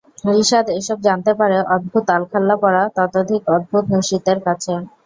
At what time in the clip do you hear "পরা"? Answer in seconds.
2.63-2.83